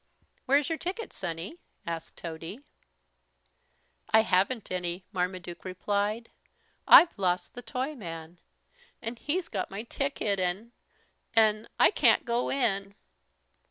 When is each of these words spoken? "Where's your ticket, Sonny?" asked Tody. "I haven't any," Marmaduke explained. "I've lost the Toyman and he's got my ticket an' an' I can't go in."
"Where's 0.47 0.67
your 0.69 0.79
ticket, 0.79 1.13
Sonny?" 1.13 1.59
asked 1.85 2.17
Tody. 2.17 2.61
"I 4.09 4.21
haven't 4.21 4.71
any," 4.71 5.05
Marmaduke 5.11 5.63
explained. 5.63 6.29
"I've 6.87 7.15
lost 7.19 7.53
the 7.53 7.61
Toyman 7.61 8.39
and 8.99 9.19
he's 9.19 9.47
got 9.47 9.69
my 9.69 9.83
ticket 9.83 10.39
an' 10.39 10.71
an' 11.35 11.67
I 11.79 11.91
can't 11.91 12.25
go 12.25 12.49
in." 12.49 12.95